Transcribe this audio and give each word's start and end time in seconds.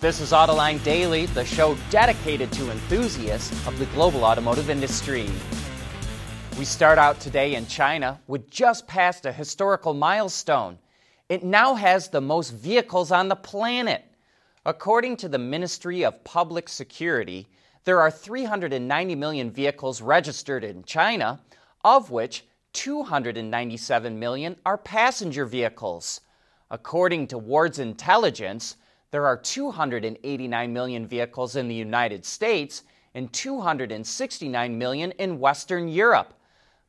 This 0.00 0.20
is 0.20 0.30
Autoline 0.30 0.80
Daily, 0.84 1.26
the 1.26 1.44
show 1.44 1.76
dedicated 1.90 2.52
to 2.52 2.70
enthusiasts 2.70 3.66
of 3.66 3.80
the 3.80 3.86
global 3.86 4.24
automotive 4.24 4.70
industry. 4.70 5.28
We 6.56 6.64
start 6.64 6.98
out 6.98 7.18
today 7.18 7.56
in 7.56 7.66
China, 7.66 8.20
which 8.26 8.48
just 8.48 8.86
passed 8.86 9.26
a 9.26 9.32
historical 9.32 9.94
milestone. 9.94 10.78
It 11.28 11.42
now 11.42 11.74
has 11.74 12.08
the 12.08 12.20
most 12.20 12.50
vehicles 12.50 13.10
on 13.10 13.26
the 13.26 13.34
planet. 13.34 14.04
According 14.64 15.16
to 15.16 15.28
the 15.28 15.38
Ministry 15.38 16.04
of 16.04 16.22
Public 16.22 16.68
Security, 16.68 17.48
there 17.82 18.00
are 18.00 18.10
390 18.12 19.16
million 19.16 19.50
vehicles 19.50 20.00
registered 20.00 20.62
in 20.62 20.84
China, 20.84 21.40
of 21.82 22.12
which 22.12 22.44
297 22.72 24.16
million 24.16 24.54
are 24.64 24.78
passenger 24.78 25.44
vehicles. 25.44 26.20
According 26.70 27.26
to 27.26 27.38
Ward's 27.38 27.80
intelligence, 27.80 28.76
there 29.10 29.26
are 29.26 29.38
289 29.38 30.72
million 30.72 31.06
vehicles 31.06 31.56
in 31.56 31.68
the 31.68 31.74
United 31.74 32.24
States 32.24 32.82
and 33.14 33.32
269 33.32 34.78
million 34.78 35.12
in 35.12 35.40
Western 35.40 35.88
Europe. 35.88 36.34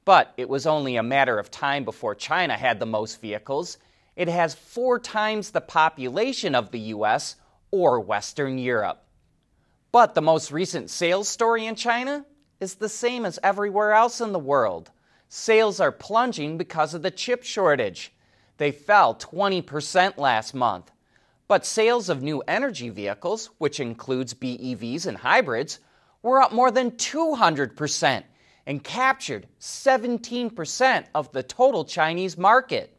But 0.04 0.34
it 0.38 0.50
was 0.50 0.66
only 0.66 0.98
a 0.98 1.04
matter 1.04 1.40
of 1.40 1.50
time 1.50 1.86
before 1.86 2.16
China 2.16 2.58
had 2.58 2.80
the 2.80 2.86
most 2.86 3.22
vehicles. 3.22 3.78
It 4.16 4.28
has 4.28 4.54
four 4.54 5.00
times 5.00 5.52
the 5.52 5.62
population 5.62 6.55
of 6.55 6.72
the 6.72 6.80
US 6.80 7.36
or 7.72 8.00
Western 8.02 8.58
Europe. 8.58 9.04
But 9.92 10.14
the 10.14 10.22
most 10.22 10.52
recent 10.52 10.90
sales 10.90 11.30
story 11.30 11.66
in 11.66 11.76
China 11.76 12.26
is 12.59 12.76
the 12.76 12.90
same 12.90 13.26
as 13.26 13.40
everywhere 13.42 13.94
else 13.94 14.20
in 14.20 14.34
the 14.34 14.40
world. 14.40 14.92
Sales 15.30 15.80
are 15.80 15.92
plunging 15.92 16.58
because 16.58 16.94
of 16.94 17.02
the 17.02 17.12
chip 17.12 17.44
shortage. 17.44 18.12
They 18.58 18.72
fell 18.72 19.16
20% 19.16 20.17
last 20.17 20.54
month. 20.54 20.92
But 21.49 21.66
sales 21.66 22.09
of 22.09 22.21
new 22.21 22.41
energy 22.48 22.89
vehicles, 22.89 23.49
which 23.58 23.80
includes 23.80 24.35
BEVs 24.35 25.08
and 25.08 25.17
hybrids, 25.17 25.80
were 26.22 26.41
up 26.41 26.52
more 26.52 26.69
than 26.69 26.91
200% 26.91 28.23
and 28.67 28.83
captured 28.83 29.47
17% 29.59 31.06
of 31.16 31.31
the 31.31 31.41
total 31.41 31.86
Chinese 31.86 32.38
market. 32.38 32.95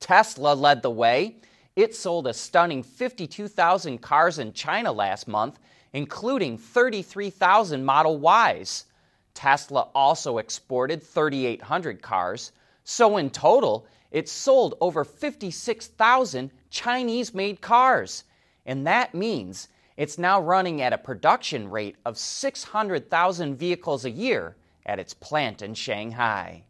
Tesla 0.00 0.52
led 0.52 0.82
the 0.82 0.90
way. 0.90 1.38
It 1.76 1.94
sold 1.94 2.26
a 2.26 2.34
stunning 2.34 2.82
52,000 2.82 3.96
cars 4.02 4.38
in 4.38 4.52
China 4.52 4.92
last 4.92 5.26
month, 5.26 5.58
including 5.94 6.58
33,000 6.58 7.82
Model 7.82 8.22
Ys. 8.22 8.84
Tesla 9.32 9.88
also 9.94 10.36
exported 10.36 11.02
3,800 11.02 12.02
cars. 12.02 12.52
So 12.84 13.16
in 13.16 13.30
total, 13.30 13.86
it 14.14 14.28
sold 14.28 14.76
over 14.80 15.02
56,000 15.04 16.52
Chinese 16.70 17.34
made 17.34 17.60
cars. 17.60 18.22
And 18.64 18.86
that 18.86 19.12
means 19.12 19.66
it's 19.96 20.18
now 20.18 20.40
running 20.40 20.80
at 20.80 20.92
a 20.92 20.98
production 20.98 21.68
rate 21.68 21.96
of 22.04 22.16
600,000 22.16 23.56
vehicles 23.56 24.04
a 24.04 24.10
year 24.10 24.54
at 24.86 25.00
its 25.00 25.14
plant 25.14 25.62
in 25.62 25.74
Shanghai. 25.74 26.62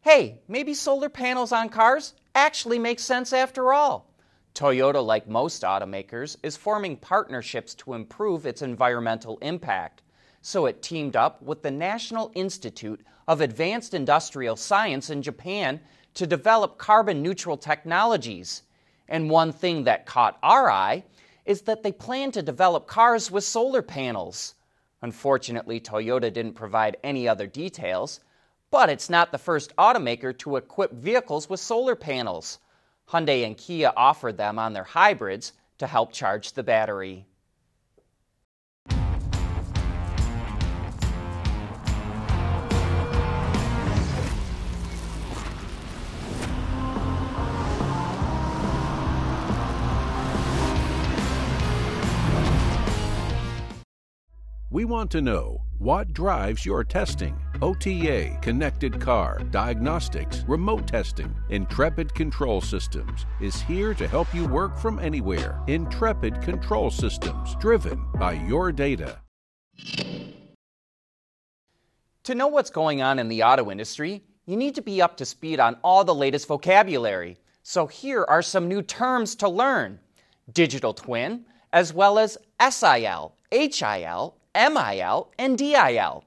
Hey, 0.00 0.40
maybe 0.48 0.74
solar 0.74 1.08
panels 1.08 1.52
on 1.52 1.68
cars 1.68 2.14
actually 2.34 2.80
make 2.80 2.98
sense 2.98 3.32
after 3.32 3.72
all. 3.72 4.10
Toyota, 4.52 5.04
like 5.04 5.28
most 5.28 5.62
automakers, 5.62 6.36
is 6.42 6.56
forming 6.56 6.96
partnerships 6.96 7.72
to 7.76 7.94
improve 7.94 8.46
its 8.46 8.62
environmental 8.62 9.38
impact. 9.42 10.02
So 10.40 10.66
it 10.66 10.82
teamed 10.82 11.14
up 11.14 11.40
with 11.40 11.62
the 11.62 11.70
National 11.70 12.32
Institute 12.34 13.00
of 13.28 13.40
Advanced 13.40 13.94
Industrial 13.94 14.56
Science 14.56 15.08
in 15.08 15.22
Japan 15.22 15.80
to 16.14 16.26
develop 16.26 16.78
carbon 16.78 17.22
neutral 17.22 17.56
technologies. 17.56 18.62
And 19.08 19.30
one 19.30 19.52
thing 19.52 19.84
that 19.84 20.06
caught 20.06 20.38
our 20.42 20.70
eye 20.70 21.04
is 21.44 21.62
that 21.62 21.82
they 21.82 21.92
plan 21.92 22.32
to 22.32 22.42
develop 22.42 22.86
cars 22.86 23.30
with 23.30 23.44
solar 23.44 23.82
panels. 23.82 24.54
Unfortunately, 25.02 25.80
Toyota 25.80 26.32
didn't 26.32 26.54
provide 26.54 26.96
any 27.02 27.26
other 27.26 27.46
details, 27.46 28.20
but 28.70 28.88
it's 28.88 29.10
not 29.10 29.32
the 29.32 29.38
first 29.38 29.74
automaker 29.76 30.36
to 30.38 30.56
equip 30.56 30.92
vehicles 30.92 31.50
with 31.50 31.60
solar 31.60 31.96
panels. 31.96 32.58
Hyundai 33.08 33.44
and 33.44 33.56
Kia 33.56 33.92
offered 33.96 34.36
them 34.36 34.58
on 34.58 34.72
their 34.72 34.84
hybrids 34.84 35.52
to 35.78 35.86
help 35.86 36.12
charge 36.12 36.52
the 36.52 36.62
battery. 36.62 37.26
We 54.82 54.86
want 54.86 55.12
to 55.12 55.22
know 55.22 55.60
what 55.78 56.12
drives 56.12 56.66
your 56.66 56.82
testing. 56.82 57.40
OTA, 57.62 58.36
connected 58.42 59.00
car, 59.00 59.38
diagnostics, 59.52 60.42
remote 60.48 60.88
testing. 60.88 61.32
Intrepid 61.50 62.12
Control 62.16 62.60
Systems 62.60 63.24
is 63.40 63.60
here 63.60 63.94
to 63.94 64.08
help 64.08 64.34
you 64.34 64.44
work 64.44 64.76
from 64.76 64.98
anywhere. 64.98 65.62
Intrepid 65.68 66.42
Control 66.42 66.90
Systems, 66.90 67.54
driven 67.60 68.04
by 68.16 68.32
your 68.32 68.72
data. 68.72 69.20
To 72.24 72.34
know 72.34 72.48
what's 72.48 72.70
going 72.70 73.02
on 73.02 73.20
in 73.20 73.28
the 73.28 73.44
auto 73.44 73.70
industry, 73.70 74.24
you 74.46 74.56
need 74.56 74.74
to 74.74 74.82
be 74.82 75.00
up 75.00 75.16
to 75.18 75.24
speed 75.24 75.60
on 75.60 75.76
all 75.84 76.02
the 76.02 76.12
latest 76.12 76.48
vocabulary. 76.48 77.38
So 77.62 77.86
here 77.86 78.24
are 78.28 78.42
some 78.42 78.66
new 78.66 78.82
terms 78.82 79.36
to 79.36 79.48
learn 79.48 80.00
digital 80.52 80.92
twin, 80.92 81.44
as 81.72 81.94
well 81.94 82.18
as 82.18 82.36
SIL, 82.68 83.36
HIL, 83.52 84.34
MIL, 84.54 85.30
and 85.38 85.56
DIL. 85.56 86.24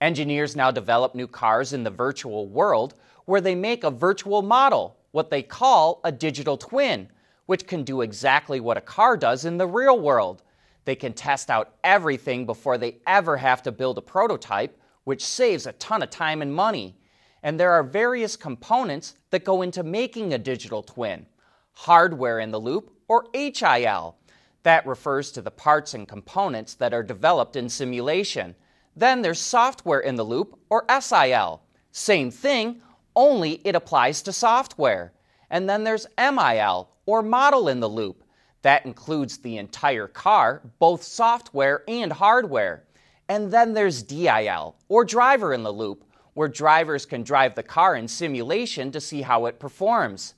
Engineers 0.00 0.54
now 0.56 0.70
develop 0.70 1.14
new 1.14 1.26
cars 1.26 1.72
in 1.72 1.84
the 1.84 1.90
virtual 1.90 2.46
world 2.46 2.94
where 3.24 3.40
they 3.40 3.54
make 3.54 3.84
a 3.84 3.90
virtual 3.90 4.42
model, 4.42 4.96
what 5.10 5.30
they 5.30 5.42
call 5.42 6.00
a 6.04 6.12
digital 6.12 6.56
twin, 6.56 7.08
which 7.46 7.66
can 7.66 7.82
do 7.82 8.00
exactly 8.00 8.60
what 8.60 8.76
a 8.76 8.82
car 8.82 9.16
does 9.16 9.44
in 9.44 9.58
the 9.58 9.66
real 9.66 9.98
world. 9.98 10.42
They 10.84 10.94
can 10.94 11.12
test 11.12 11.50
out 11.50 11.74
everything 11.84 12.46
before 12.46 12.78
they 12.78 12.96
ever 13.06 13.36
have 13.36 13.62
to 13.64 13.72
build 13.72 13.98
a 13.98 14.02
prototype, 14.02 14.80
which 15.04 15.24
saves 15.24 15.66
a 15.66 15.72
ton 15.72 16.02
of 16.02 16.10
time 16.10 16.40
and 16.42 16.54
money. 16.54 16.96
And 17.42 17.58
there 17.58 17.72
are 17.72 17.82
various 17.82 18.36
components 18.36 19.14
that 19.30 19.44
go 19.44 19.62
into 19.62 19.82
making 19.82 20.32
a 20.32 20.38
digital 20.38 20.82
twin 20.82 21.26
hardware 21.72 22.40
in 22.40 22.50
the 22.50 22.60
loop, 22.60 22.90
or 23.06 23.26
HIL. 23.32 24.16
That 24.62 24.86
refers 24.86 25.30
to 25.32 25.42
the 25.42 25.50
parts 25.50 25.94
and 25.94 26.06
components 26.06 26.74
that 26.74 26.92
are 26.92 27.02
developed 27.02 27.56
in 27.56 27.68
simulation. 27.68 28.54
Then 28.96 29.22
there's 29.22 29.40
software 29.40 30.00
in 30.00 30.16
the 30.16 30.24
loop, 30.24 30.58
or 30.68 30.84
SIL. 31.00 31.62
Same 31.92 32.30
thing, 32.30 32.82
only 33.14 33.60
it 33.64 33.74
applies 33.74 34.22
to 34.22 34.32
software. 34.32 35.12
And 35.50 35.68
then 35.68 35.84
there's 35.84 36.06
MIL, 36.18 36.90
or 37.06 37.22
model 37.22 37.68
in 37.68 37.80
the 37.80 37.88
loop. 37.88 38.24
That 38.62 38.84
includes 38.84 39.38
the 39.38 39.56
entire 39.56 40.08
car, 40.08 40.62
both 40.78 41.02
software 41.02 41.84
and 41.88 42.12
hardware. 42.12 42.84
And 43.28 43.50
then 43.50 43.72
there's 43.72 44.02
DIL, 44.02 44.76
or 44.88 45.04
driver 45.04 45.52
in 45.52 45.62
the 45.62 45.72
loop, 45.72 46.04
where 46.34 46.48
drivers 46.48 47.06
can 47.06 47.22
drive 47.22 47.54
the 47.54 47.62
car 47.62 47.96
in 47.96 48.08
simulation 48.08 48.90
to 48.92 49.00
see 49.00 49.22
how 49.22 49.46
it 49.46 49.58
performs. 49.58 50.34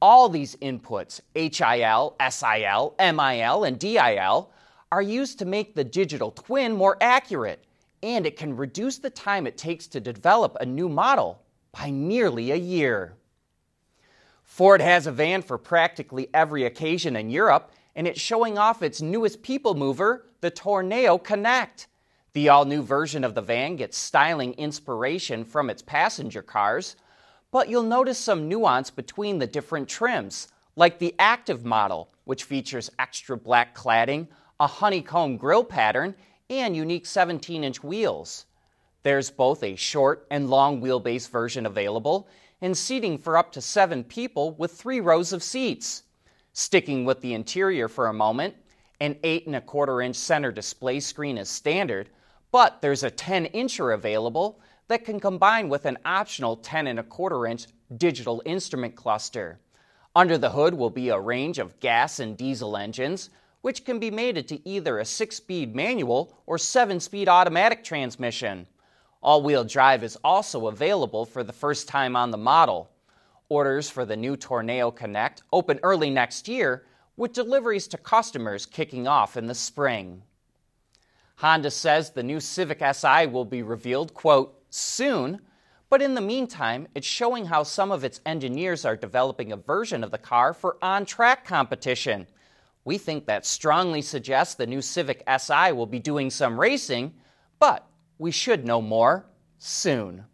All 0.00 0.28
these 0.28 0.56
inputs, 0.56 1.20
HIL, 1.34 2.16
SIL, 2.30 2.94
MIL, 2.98 3.64
and 3.64 3.78
DIL, 3.78 4.50
are 4.92 5.02
used 5.02 5.38
to 5.38 5.44
make 5.44 5.74
the 5.74 5.84
digital 5.84 6.30
twin 6.30 6.72
more 6.72 6.96
accurate, 7.00 7.64
and 8.02 8.26
it 8.26 8.36
can 8.36 8.56
reduce 8.56 8.98
the 8.98 9.10
time 9.10 9.46
it 9.46 9.56
takes 9.56 9.86
to 9.88 10.00
develop 10.00 10.56
a 10.60 10.66
new 10.66 10.88
model 10.88 11.42
by 11.72 11.90
nearly 11.90 12.50
a 12.50 12.56
year. 12.56 13.16
Ford 14.44 14.80
has 14.80 15.06
a 15.06 15.12
van 15.12 15.42
for 15.42 15.58
practically 15.58 16.28
every 16.32 16.64
occasion 16.64 17.16
in 17.16 17.30
Europe, 17.30 17.72
and 17.94 18.06
it's 18.06 18.20
showing 18.20 18.58
off 18.58 18.82
its 18.82 19.02
newest 19.02 19.42
people 19.42 19.74
mover, 19.74 20.26
the 20.40 20.50
Tourneo 20.50 21.22
Connect. 21.22 21.88
The 22.32 22.50
all 22.50 22.64
new 22.64 22.82
version 22.82 23.24
of 23.24 23.34
the 23.34 23.42
van 23.42 23.76
gets 23.76 23.96
styling 23.96 24.52
inspiration 24.54 25.44
from 25.44 25.70
its 25.70 25.82
passenger 25.82 26.42
cars, 26.42 26.96
but 27.56 27.70
you'll 27.70 27.82
notice 27.82 28.18
some 28.18 28.50
nuance 28.50 28.90
between 28.90 29.38
the 29.38 29.46
different 29.46 29.88
trims, 29.88 30.48
like 30.76 30.98
the 30.98 31.14
active 31.18 31.64
model, 31.64 32.10
which 32.24 32.44
features 32.44 32.90
extra 32.98 33.34
black 33.34 33.74
cladding, 33.74 34.28
a 34.60 34.66
honeycomb 34.66 35.38
grille 35.38 35.64
pattern, 35.64 36.14
and 36.50 36.76
unique 36.76 37.06
17 37.06 37.64
inch 37.64 37.82
wheels. 37.82 38.44
There's 39.04 39.30
both 39.30 39.62
a 39.62 39.74
short 39.74 40.26
and 40.30 40.50
long 40.50 40.82
wheelbase 40.82 41.30
version 41.30 41.64
available, 41.64 42.28
and 42.60 42.76
seating 42.76 43.16
for 43.16 43.38
up 43.38 43.52
to 43.52 43.62
seven 43.62 44.04
people 44.04 44.52
with 44.56 44.72
three 44.72 45.00
rows 45.00 45.32
of 45.32 45.42
seats. 45.42 46.02
Sticking 46.52 47.06
with 47.06 47.22
the 47.22 47.32
interior 47.32 47.88
for 47.88 48.08
a 48.08 48.12
moment, 48.12 48.54
an 49.00 49.16
8 49.24 49.46
and 49.46 49.56
a 49.56 49.62
quarter 49.62 50.02
inch 50.02 50.16
center 50.16 50.52
display 50.52 51.00
screen 51.00 51.38
is 51.38 51.48
standard, 51.48 52.10
but 52.52 52.82
there's 52.82 53.02
a 53.02 53.10
10 53.10 53.46
incher 53.54 53.94
available 53.94 54.60
that 54.88 55.04
can 55.04 55.20
combine 55.20 55.68
with 55.68 55.84
an 55.84 55.98
optional 56.04 56.56
10 56.56 56.86
and 56.86 56.98
a 56.98 57.02
quarter 57.02 57.46
inch 57.46 57.66
digital 57.96 58.42
instrument 58.44 58.94
cluster. 58.94 59.60
Under 60.14 60.38
the 60.38 60.50
hood 60.50 60.74
will 60.74 60.90
be 60.90 61.08
a 61.08 61.20
range 61.20 61.58
of 61.58 61.78
gas 61.80 62.20
and 62.20 62.36
diesel 62.36 62.76
engines, 62.76 63.30
which 63.60 63.84
can 63.84 63.98
be 63.98 64.10
mated 64.10 64.48
to 64.48 64.68
either 64.68 64.98
a 64.98 65.04
six 65.04 65.36
speed 65.36 65.74
manual 65.74 66.38
or 66.46 66.56
seven 66.56 67.00
speed 67.00 67.28
automatic 67.28 67.84
transmission. 67.84 68.66
All 69.22 69.42
wheel 69.42 69.64
drive 69.64 70.04
is 70.04 70.16
also 70.22 70.68
available 70.68 71.26
for 71.26 71.42
the 71.42 71.52
first 71.52 71.88
time 71.88 72.14
on 72.14 72.30
the 72.30 72.38
model. 72.38 72.90
Orders 73.48 73.90
for 73.90 74.04
the 74.04 74.16
new 74.16 74.36
Tourneo 74.36 74.94
Connect 74.94 75.42
open 75.52 75.80
early 75.82 76.10
next 76.10 76.48
year, 76.48 76.84
with 77.16 77.32
deliveries 77.32 77.88
to 77.88 77.98
customers 77.98 78.66
kicking 78.66 79.08
off 79.08 79.36
in 79.36 79.46
the 79.46 79.54
spring. 79.54 80.22
Honda 81.36 81.70
says 81.70 82.10
the 82.10 82.22
new 82.22 82.40
Civic 82.40 82.82
Si 82.94 83.26
will 83.26 83.44
be 83.44 83.62
revealed, 83.62 84.14
quote, 84.14 84.55
soon, 84.76 85.40
but 85.88 86.02
in 86.02 86.14
the 86.14 86.20
meantime, 86.20 86.88
it's 86.94 87.06
showing 87.06 87.46
how 87.46 87.62
some 87.62 87.92
of 87.92 88.04
its 88.04 88.20
engineers 88.26 88.84
are 88.84 88.96
developing 88.96 89.52
a 89.52 89.56
version 89.56 90.02
of 90.02 90.10
the 90.10 90.18
car 90.18 90.52
for 90.52 90.76
on 90.82 91.06
track 91.06 91.44
competition. 91.44 92.26
We 92.84 92.98
think 92.98 93.26
that 93.26 93.46
strongly 93.46 94.02
suggests 94.02 94.54
the 94.54 94.66
new 94.66 94.82
Civic 94.82 95.22
Si 95.38 95.72
will 95.72 95.86
be 95.86 95.98
doing 95.98 96.30
some 96.30 96.58
racing, 96.58 97.14
but 97.58 97.86
we 98.18 98.30
should 98.30 98.66
know 98.66 98.82
more 98.82 99.26
soon. 99.58 100.24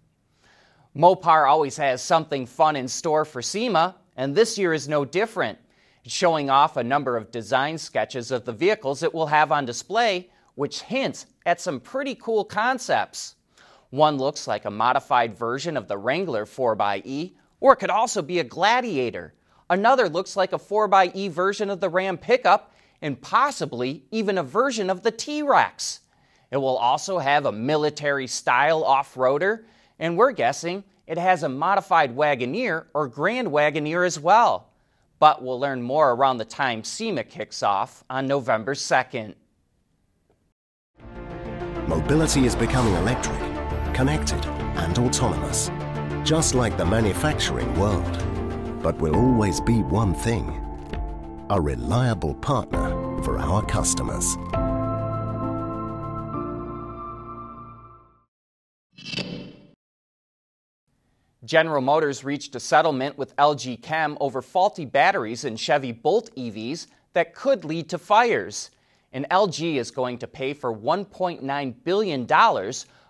Mopar 0.97 1.49
always 1.49 1.77
has 1.77 2.03
something 2.03 2.45
fun 2.47 2.77
in 2.77 2.89
store 2.89 3.25
for 3.25 3.41
SEMA, 3.41 3.97
and 4.17 4.35
this 4.35 4.59
year 4.59 4.75
is 4.75 4.89
no 4.89 5.05
different. 5.05 5.59
It's 6.05 6.15
showing 6.15 6.51
off 6.51 6.77
a 6.77 6.85
number 6.85 7.17
of 7.17 7.31
design 7.31 7.79
sketches 7.79 8.31
of 8.31 8.45
the 8.45 8.53
vehicles 8.53 9.03
it 9.03 9.15
will 9.15 9.29
have 9.29 9.53
on 9.53 9.65
display, 9.65 10.31
which 10.55 10.83
hints 10.83 11.27
at 11.47 11.61
some 11.61 11.81
pretty 11.81 12.15
cool 12.15 12.45
concepts. 12.45 13.37
One 13.93 14.17
looks 14.17 14.47
like 14.49 14.65
a 14.65 14.71
modified 14.71 15.37
version 15.37 15.77
of 15.77 15.87
the 15.87 15.99
Wrangler 15.99 16.47
4xE, 16.47 17.35
or 17.61 17.75
it 17.75 17.77
could 17.77 17.91
also 17.91 18.23
be 18.23 18.39
a 18.39 18.45
Gladiator. 18.45 19.35
Another 19.69 20.09
looks 20.09 20.35
like 20.35 20.55
a 20.55 20.59
4xE 20.59 21.31
version 21.31 21.69
of 21.69 21.81
the 21.81 21.91
Ram 21.91 22.17
pickup, 22.17 22.75
and 23.03 23.21
possibly 23.21 24.07
even 24.11 24.39
a 24.39 24.43
version 24.43 24.89
of 24.89 25.03
the 25.03 25.11
T 25.11 25.43
Rex. 25.43 26.01
It 26.51 26.57
will 26.57 26.79
also 26.79 27.19
have 27.19 27.45
a 27.45 27.53
military 27.53 28.27
style 28.27 28.83
off 28.83 29.15
roader, 29.15 29.65
and 29.99 30.17
we're 30.17 30.33
guessing 30.33 30.85
it 31.07 31.19
has 31.19 31.43
a 31.43 31.51
modified 31.51 32.17
Wagoneer 32.17 32.87
or 32.95 33.09
Grand 33.09 33.49
Wagoneer 33.49 34.07
as 34.07 34.19
well. 34.19 34.71
But 35.19 35.43
we'll 35.43 35.61
learn 35.61 35.83
more 35.83 36.13
around 36.13 36.39
the 36.39 36.47
time 36.47 36.83
SEMA 36.83 37.25
kicks 37.25 37.63
off 37.63 38.05
on 38.09 38.27
November 38.27 38.73
2nd. 38.73 39.35
Mobility 41.89 42.47
is 42.47 42.55
becoming 42.55 42.95
electric, 42.95 43.39
connected, 43.95 44.45
and 44.77 44.99
autonomous, 44.99 45.71
just 46.25 46.55
like 46.55 46.77
the 46.77 46.85
manufacturing 46.85 47.73
world. 47.79 48.25
But 48.83 48.97
will 48.99 49.17
always 49.17 49.61
be 49.61 49.83
one 49.83 50.15
thing 50.15 50.59
a 51.51 51.61
reliable 51.61 52.35
partner 52.37 52.89
for 53.23 53.39
our 53.39 53.65
customers. 53.67 54.37
General 61.45 61.83
Motors 61.83 62.25
reached 62.25 62.55
a 62.55 62.61
settlement 62.61 63.19
with 63.19 63.37
LG 63.37 63.83
Chem 63.83 64.17
over 64.21 64.41
faulty 64.41 64.85
batteries 64.85 65.45
in 65.45 65.57
Chevy 65.57 65.93
Bolt 65.93 66.31
EVs 66.37 66.87
that 67.13 67.35
could 67.35 67.65
lead 67.65 67.91
to 67.91 67.99
fires 67.99 68.71
and 69.13 69.27
LG 69.31 69.77
is 69.77 69.91
going 69.91 70.19
to 70.19 70.27
pay 70.27 70.55
for 70.55 70.75
$1.9 70.75 71.75
billion 71.85 72.27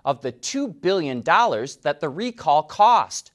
of 0.04 0.20
the 0.20 0.32
$2 0.32 0.81
billion 0.81 1.20
that 1.22 1.99
the 2.00 2.08
recall 2.08 2.62
cost. 2.62 3.32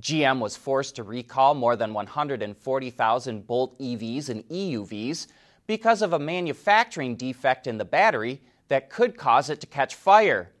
GM 0.00 0.38
was 0.38 0.56
forced 0.56 0.96
to 0.96 1.02
recall 1.02 1.54
more 1.54 1.76
than 1.76 1.92
140,000 1.92 3.46
Bolt 3.46 3.78
EVs 3.78 4.28
and 4.28 4.48
EUVs 4.48 5.26
because 5.66 6.02
of 6.02 6.12
a 6.12 6.18
manufacturing 6.18 7.16
defect 7.16 7.66
in 7.66 7.78
the 7.78 7.84
battery 7.84 8.40
that 8.68 8.90
could 8.90 9.16
cause 9.16 9.50
it 9.50 9.60
to 9.60 9.66
catch 9.66 9.94
fire. 9.94 10.52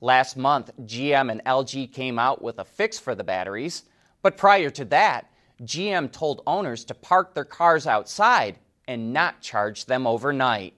Last 0.00 0.36
month, 0.36 0.70
GM 0.82 1.30
and 1.30 1.44
LG 1.44 1.92
came 1.92 2.18
out 2.18 2.42
with 2.42 2.58
a 2.58 2.64
fix 2.64 2.98
for 2.98 3.14
the 3.14 3.24
batteries, 3.24 3.84
but 4.22 4.36
prior 4.36 4.70
to 4.70 4.84
that, 4.86 5.30
GM 5.62 6.10
told 6.12 6.42
owners 6.46 6.84
to 6.84 6.94
park 6.94 7.34
their 7.34 7.44
cars 7.44 7.86
outside 7.86 8.58
and 8.86 9.12
not 9.12 9.40
charge 9.40 9.86
them 9.86 10.06
overnight. 10.06 10.74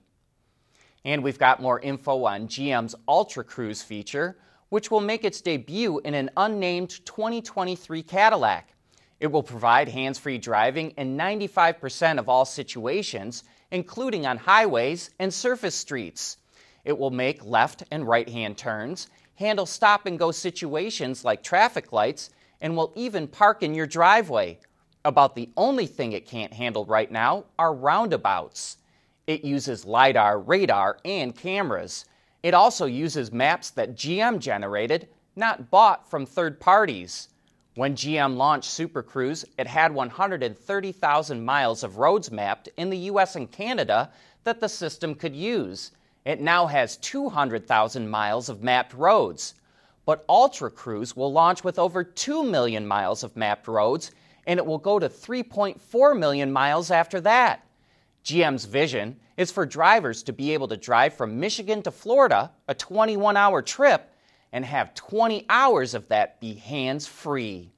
And 1.06 1.22
we've 1.22 1.38
got 1.38 1.62
more 1.62 1.78
info 1.78 2.24
on 2.24 2.48
GM's 2.48 2.96
Ultra 3.06 3.44
Cruise 3.44 3.80
feature, 3.80 4.36
which 4.70 4.90
will 4.90 5.00
make 5.00 5.24
its 5.24 5.40
debut 5.40 6.00
in 6.00 6.14
an 6.14 6.30
unnamed 6.36 7.06
2023 7.06 8.02
Cadillac. 8.02 8.74
It 9.20 9.28
will 9.28 9.44
provide 9.44 9.88
hands 9.88 10.18
free 10.18 10.36
driving 10.36 10.90
in 10.98 11.16
95% 11.16 12.18
of 12.18 12.28
all 12.28 12.44
situations, 12.44 13.44
including 13.70 14.26
on 14.26 14.36
highways 14.36 15.10
and 15.20 15.32
surface 15.32 15.76
streets. 15.76 16.38
It 16.84 16.98
will 16.98 17.12
make 17.12 17.44
left 17.44 17.84
and 17.92 18.04
right 18.04 18.28
hand 18.28 18.58
turns, 18.58 19.06
handle 19.36 19.64
stop 19.64 20.06
and 20.06 20.18
go 20.18 20.32
situations 20.32 21.24
like 21.24 21.40
traffic 21.40 21.92
lights, 21.92 22.30
and 22.60 22.76
will 22.76 22.92
even 22.96 23.28
park 23.28 23.62
in 23.62 23.74
your 23.74 23.86
driveway. 23.86 24.58
About 25.04 25.36
the 25.36 25.50
only 25.56 25.86
thing 25.86 26.10
it 26.10 26.26
can't 26.26 26.52
handle 26.52 26.84
right 26.84 27.12
now 27.12 27.44
are 27.60 27.72
roundabouts. 27.72 28.78
It 29.26 29.44
uses 29.44 29.84
LiDAR, 29.84 30.38
radar, 30.38 30.98
and 31.04 31.34
cameras. 31.34 32.04
It 32.44 32.54
also 32.54 32.86
uses 32.86 33.32
maps 33.32 33.70
that 33.70 33.96
GM 33.96 34.38
generated, 34.38 35.08
not 35.34 35.68
bought 35.68 36.08
from 36.08 36.24
third 36.24 36.60
parties. 36.60 37.28
When 37.74 37.96
GM 37.96 38.36
launched 38.36 38.70
Super 38.70 39.02
Cruise, 39.02 39.44
it 39.58 39.66
had 39.66 39.92
130,000 39.92 41.44
miles 41.44 41.82
of 41.82 41.98
roads 41.98 42.30
mapped 42.30 42.68
in 42.76 42.88
the 42.88 43.10
US 43.10 43.34
and 43.34 43.50
Canada 43.50 44.12
that 44.44 44.60
the 44.60 44.68
system 44.68 45.14
could 45.14 45.34
use. 45.34 45.90
It 46.24 46.40
now 46.40 46.66
has 46.66 46.96
200,000 46.96 48.08
miles 48.08 48.48
of 48.48 48.62
mapped 48.62 48.94
roads. 48.94 49.54
But 50.04 50.24
Ultra 50.28 50.70
Cruise 50.70 51.16
will 51.16 51.32
launch 51.32 51.64
with 51.64 51.80
over 51.80 52.04
2 52.04 52.44
million 52.44 52.86
miles 52.86 53.24
of 53.24 53.36
mapped 53.36 53.66
roads, 53.66 54.12
and 54.46 54.58
it 54.58 54.64
will 54.64 54.78
go 54.78 55.00
to 55.00 55.08
3.4 55.08 56.16
million 56.16 56.52
miles 56.52 56.92
after 56.92 57.20
that. 57.22 57.65
GM's 58.26 58.64
vision 58.64 59.20
is 59.36 59.52
for 59.52 59.64
drivers 59.64 60.24
to 60.24 60.32
be 60.32 60.52
able 60.52 60.66
to 60.66 60.76
drive 60.76 61.14
from 61.14 61.38
Michigan 61.38 61.80
to 61.82 61.92
Florida, 61.92 62.50
a 62.66 62.74
21 62.74 63.36
hour 63.36 63.62
trip, 63.62 64.12
and 64.50 64.64
have 64.64 64.94
20 64.94 65.46
hours 65.48 65.94
of 65.94 66.08
that 66.08 66.40
be 66.40 66.54
hands 66.54 67.06
free. 67.06 67.70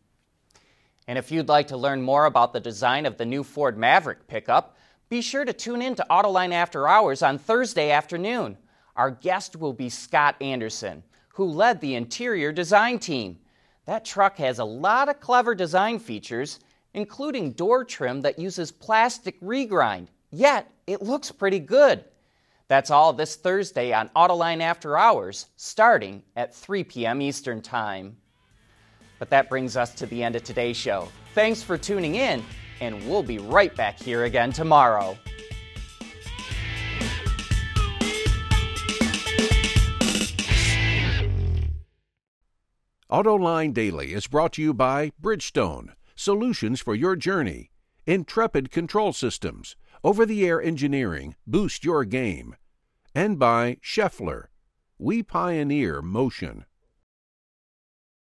And 1.06 1.18
if 1.18 1.30
you'd 1.30 1.50
like 1.50 1.68
to 1.68 1.76
learn 1.76 2.00
more 2.00 2.24
about 2.24 2.54
the 2.54 2.60
design 2.60 3.04
of 3.04 3.18
the 3.18 3.26
new 3.26 3.44
Ford 3.44 3.76
Maverick 3.76 4.26
pickup, 4.26 4.78
be 5.10 5.20
sure 5.20 5.44
to 5.44 5.52
tune 5.52 5.82
in 5.82 5.94
to 5.96 6.06
Autoline 6.08 6.54
After 6.54 6.88
Hours 6.88 7.22
on 7.22 7.36
Thursday 7.36 7.90
afternoon. 7.90 8.56
Our 8.96 9.10
guest 9.10 9.54
will 9.54 9.74
be 9.74 9.90
Scott 9.90 10.34
Anderson, 10.40 11.02
who 11.34 11.44
led 11.44 11.82
the 11.82 11.94
interior 11.94 12.52
design 12.52 13.00
team. 13.00 13.38
That 13.84 14.06
truck 14.06 14.38
has 14.38 14.58
a 14.58 14.64
lot 14.64 15.10
of 15.10 15.20
clever 15.20 15.54
design 15.54 15.98
features, 15.98 16.58
including 16.94 17.52
door 17.52 17.84
trim 17.84 18.22
that 18.22 18.38
uses 18.38 18.72
plastic 18.72 19.38
regrind 19.42 20.08
Yet, 20.30 20.70
it 20.86 21.02
looks 21.02 21.32
pretty 21.32 21.58
good. 21.58 22.04
That's 22.68 22.90
all 22.90 23.14
this 23.14 23.36
Thursday 23.36 23.94
on 23.94 24.10
Autoline 24.14 24.60
After 24.60 24.98
Hours, 24.98 25.46
starting 25.56 26.22
at 26.36 26.54
3 26.54 26.84
p.m. 26.84 27.22
Eastern 27.22 27.62
Time. 27.62 28.16
But 29.18 29.30
that 29.30 29.48
brings 29.48 29.76
us 29.76 29.94
to 29.94 30.06
the 30.06 30.22
end 30.22 30.36
of 30.36 30.44
today's 30.44 30.76
show. 30.76 31.08
Thanks 31.34 31.62
for 31.62 31.78
tuning 31.78 32.16
in, 32.16 32.44
and 32.80 33.08
we'll 33.08 33.22
be 33.22 33.38
right 33.38 33.74
back 33.74 33.98
here 33.98 34.24
again 34.24 34.52
tomorrow. 34.52 35.16
AutoLine 43.10 43.72
Daily 43.72 44.12
is 44.12 44.26
brought 44.26 44.52
to 44.52 44.62
you 44.62 44.74
by 44.74 45.12
Bridgestone, 45.20 45.94
solutions 46.14 46.82
for 46.82 46.94
your 46.94 47.16
journey, 47.16 47.70
Intrepid 48.04 48.70
Control 48.70 49.14
Systems, 49.14 49.76
over 50.04 50.24
the 50.24 50.46
air 50.46 50.60
engineering, 50.62 51.34
boost 51.46 51.84
your 51.84 52.04
game. 52.04 52.56
And 53.14 53.38
by 53.38 53.78
Schaeffler. 53.82 54.46
We 54.98 55.22
pioneer 55.22 56.02
motion. 56.02 56.64